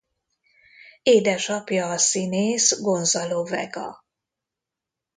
[1.03, 4.03] Édesapja a színész Gonzalo Vega.